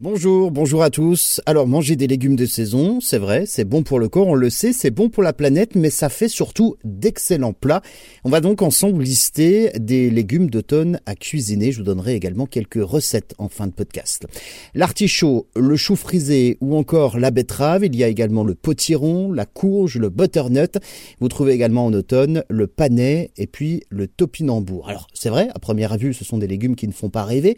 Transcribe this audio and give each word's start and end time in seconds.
Bonjour, 0.00 0.52
bonjour 0.52 0.84
à 0.84 0.90
tous. 0.90 1.40
Alors 1.44 1.66
manger 1.66 1.96
des 1.96 2.06
légumes 2.06 2.36
de 2.36 2.46
saison, 2.46 3.00
c'est 3.00 3.18
vrai, 3.18 3.46
c'est 3.46 3.64
bon 3.64 3.82
pour 3.82 3.98
le 3.98 4.08
corps, 4.08 4.28
on 4.28 4.36
le 4.36 4.48
sait, 4.48 4.72
c'est 4.72 4.92
bon 4.92 5.08
pour 5.08 5.24
la 5.24 5.32
planète, 5.32 5.74
mais 5.74 5.90
ça 5.90 6.08
fait 6.08 6.28
surtout 6.28 6.76
d'excellents 6.84 7.52
plats. 7.52 7.82
On 8.22 8.30
va 8.30 8.40
donc 8.40 8.62
ensemble 8.62 9.02
lister 9.02 9.72
des 9.76 10.08
légumes 10.08 10.50
d'automne 10.50 11.00
à 11.04 11.16
cuisiner. 11.16 11.72
Je 11.72 11.78
vous 11.78 11.84
donnerai 11.84 12.14
également 12.14 12.46
quelques 12.46 12.80
recettes 12.80 13.34
en 13.38 13.48
fin 13.48 13.66
de 13.66 13.72
podcast. 13.72 14.28
L'artichaut, 14.72 15.48
le 15.56 15.74
chou 15.74 15.96
frisé 15.96 16.58
ou 16.60 16.76
encore 16.76 17.18
la 17.18 17.32
betterave. 17.32 17.84
Il 17.84 17.96
y 17.96 18.04
a 18.04 18.08
également 18.08 18.44
le 18.44 18.54
potiron, 18.54 19.32
la 19.32 19.46
courge, 19.46 19.98
le 19.98 20.10
butternut. 20.10 20.78
Vous 21.18 21.26
trouvez 21.26 21.54
également 21.54 21.86
en 21.86 21.92
automne 21.92 22.44
le 22.48 22.68
panais 22.68 23.32
et 23.36 23.48
puis 23.48 23.82
le 23.90 24.06
topinambour. 24.06 24.88
Alors 24.88 25.08
c'est 25.12 25.28
vrai, 25.28 25.48
à 25.56 25.58
première 25.58 25.98
vue, 25.98 26.14
ce 26.14 26.24
sont 26.24 26.38
des 26.38 26.46
légumes 26.46 26.76
qui 26.76 26.86
ne 26.86 26.92
font 26.92 27.10
pas 27.10 27.24
rêver, 27.24 27.56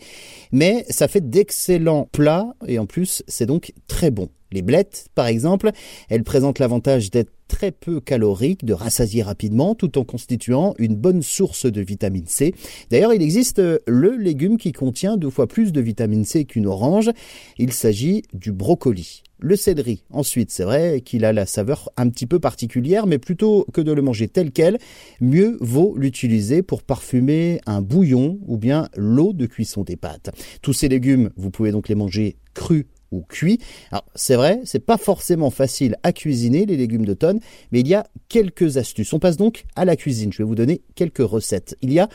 mais 0.52 0.86
ça 0.88 1.06
fait 1.06 1.28
d'excellents 1.28 2.08
plats 2.10 2.29
et 2.66 2.78
en 2.78 2.86
plus 2.86 3.22
c'est 3.28 3.46
donc 3.46 3.72
très 3.86 4.10
bon. 4.10 4.28
Les 4.52 4.62
blettes, 4.62 5.08
par 5.14 5.26
exemple, 5.26 5.70
elles 6.08 6.24
présentent 6.24 6.58
l'avantage 6.58 7.10
d'être 7.10 7.30
très 7.50 7.72
peu 7.72 8.00
caloriques, 8.00 8.64
de 8.64 8.72
rassasier 8.72 9.22
rapidement, 9.22 9.74
tout 9.74 9.98
en 9.98 10.04
constituant 10.04 10.74
une 10.78 10.94
bonne 10.94 11.20
source 11.20 11.66
de 11.66 11.80
vitamine 11.80 12.28
C. 12.28 12.54
D'ailleurs, 12.90 13.12
il 13.12 13.22
existe 13.22 13.60
le 13.86 14.16
légume 14.16 14.56
qui 14.56 14.70
contient 14.70 15.16
deux 15.16 15.30
fois 15.30 15.48
plus 15.48 15.72
de 15.72 15.80
vitamine 15.80 16.24
C 16.24 16.44
qu'une 16.44 16.68
orange. 16.68 17.10
Il 17.58 17.72
s'agit 17.72 18.22
du 18.32 18.52
brocoli. 18.52 19.24
Le 19.40 19.56
céleri, 19.56 20.04
ensuite, 20.10 20.50
c'est 20.50 20.64
vrai 20.64 21.00
qu'il 21.00 21.24
a 21.24 21.32
la 21.32 21.44
saveur 21.44 21.90
un 21.96 22.08
petit 22.08 22.26
peu 22.26 22.38
particulière, 22.38 23.06
mais 23.06 23.18
plutôt 23.18 23.66
que 23.72 23.80
de 23.80 23.90
le 23.90 24.02
manger 24.02 24.28
tel 24.28 24.52
quel, 24.52 24.78
mieux 25.20 25.56
vaut 25.60 25.96
l'utiliser 25.96 26.62
pour 26.62 26.82
parfumer 26.82 27.60
un 27.66 27.82
bouillon 27.82 28.38
ou 28.46 28.58
bien 28.58 28.88
l'eau 28.96 29.32
de 29.32 29.46
cuisson 29.46 29.82
des 29.82 29.96
pâtes. 29.96 30.30
Tous 30.62 30.74
ces 30.74 30.88
légumes, 30.88 31.30
vous 31.36 31.50
pouvez 31.50 31.72
donc 31.72 31.88
les 31.88 31.94
manger 31.94 32.36
crus 32.54 32.84
ou 33.10 33.22
cuit. 33.22 33.58
Alors 33.90 34.04
c'est 34.14 34.36
vrai, 34.36 34.60
c'est 34.64 34.84
pas 34.84 34.96
forcément 34.96 35.50
facile 35.50 35.96
à 36.02 36.12
cuisiner 36.12 36.66
les 36.66 36.76
légumes 36.76 37.04
d'automne, 37.04 37.40
mais 37.72 37.80
il 37.80 37.88
y 37.88 37.94
a 37.94 38.06
quelques 38.28 38.76
astuces. 38.76 39.12
On 39.12 39.18
passe 39.18 39.36
donc 39.36 39.64
à 39.76 39.84
la 39.84 39.96
cuisine. 39.96 40.32
Je 40.32 40.38
vais 40.38 40.44
vous 40.44 40.54
donner 40.54 40.82
quelques 40.94 41.18
recettes. 41.18 41.76
Il 41.82 41.92
y 41.92 41.98
a 41.98 42.08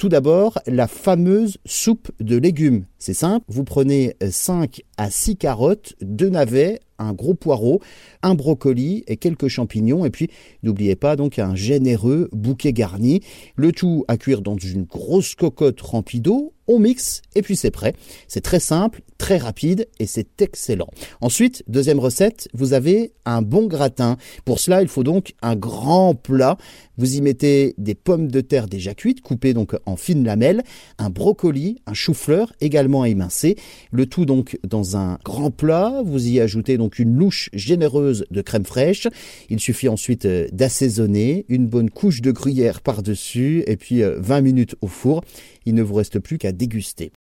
tout 0.00 0.08
d'abord 0.08 0.58
la 0.66 0.88
fameuse 0.88 1.58
soupe 1.66 2.10
de 2.20 2.38
légumes. 2.38 2.86
C'est 2.98 3.12
simple, 3.12 3.44
vous 3.48 3.64
prenez 3.64 4.16
5 4.26 4.80
à 4.96 5.10
6 5.10 5.36
carottes, 5.36 5.94
2 6.00 6.30
navets, 6.30 6.80
un 7.00 7.12
gros 7.12 7.34
poireau, 7.34 7.80
un 8.22 8.34
brocoli 8.34 9.04
et 9.08 9.16
quelques 9.16 9.48
champignons. 9.48 10.04
Et 10.04 10.10
puis, 10.10 10.28
n'oubliez 10.62 10.96
pas 10.96 11.16
donc 11.16 11.38
un 11.38 11.54
généreux 11.54 12.28
bouquet 12.32 12.72
garni. 12.72 13.20
Le 13.56 13.72
tout 13.72 14.04
à 14.06 14.16
cuire 14.16 14.42
dans 14.42 14.56
une 14.56 14.84
grosse 14.84 15.34
cocotte 15.34 15.80
remplie 15.80 16.20
d'eau. 16.20 16.52
On 16.68 16.78
mixe 16.78 17.22
et 17.34 17.42
puis 17.42 17.56
c'est 17.56 17.72
prêt. 17.72 17.94
C'est 18.28 18.42
très 18.42 18.60
simple, 18.60 19.02
très 19.18 19.38
rapide 19.38 19.88
et 19.98 20.06
c'est 20.06 20.40
excellent. 20.40 20.86
Ensuite, 21.20 21.64
deuxième 21.66 21.98
recette, 21.98 22.48
vous 22.54 22.74
avez 22.74 23.12
un 23.24 23.42
bon 23.42 23.66
gratin. 23.66 24.16
Pour 24.44 24.60
cela, 24.60 24.80
il 24.80 24.86
faut 24.86 25.02
donc 25.02 25.34
un 25.42 25.56
grand 25.56 26.14
plat. 26.14 26.58
Vous 26.96 27.16
y 27.16 27.22
mettez 27.22 27.74
des 27.76 27.96
pommes 27.96 28.28
de 28.28 28.40
terre 28.40 28.68
déjà 28.68 28.94
cuites, 28.94 29.20
coupées 29.20 29.52
donc 29.52 29.74
en 29.84 29.89
fines 29.96 30.24
lamelles, 30.24 30.62
un 30.98 31.10
brocoli, 31.10 31.82
un 31.86 31.94
chou-fleur 31.94 32.52
également 32.60 33.04
émincé. 33.04 33.56
Le 33.90 34.06
tout 34.06 34.24
donc 34.24 34.58
dans 34.66 34.96
un 34.96 35.18
grand 35.24 35.50
plat. 35.50 36.02
Vous 36.04 36.28
y 36.28 36.40
ajoutez 36.40 36.76
donc 36.78 36.98
une 36.98 37.14
louche 37.14 37.50
généreuse 37.52 38.24
de 38.30 38.42
crème 38.42 38.64
fraîche. 38.64 39.08
Il 39.48 39.60
suffit 39.60 39.88
ensuite 39.88 40.24
euh, 40.26 40.48
d'assaisonner, 40.52 41.44
une 41.48 41.66
bonne 41.66 41.90
couche 41.90 42.20
de 42.20 42.30
gruyère 42.30 42.80
par-dessus 42.80 43.64
et 43.66 43.76
puis 43.76 44.02
20 44.02 44.38
euh, 44.38 44.42
minutes 44.42 44.76
au 44.80 44.86
four. 44.86 45.22
Il 45.66 45.74
ne 45.74 45.82
vous 45.82 45.94
reste 45.94 46.18
plus 46.18 46.38
qu'à 46.38 46.52
déguster. 46.52 47.12